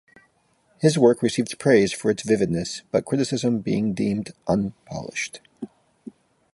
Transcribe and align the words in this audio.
His 0.79 0.97
work 0.97 1.21
received 1.21 1.59
praise 1.59 1.93
for 1.93 2.09
its 2.09 2.23
vividness, 2.23 2.81
but 2.89 3.05
criticism, 3.05 3.59
being 3.59 3.93
deemed 3.93 4.33
"unpolished". 4.47 5.41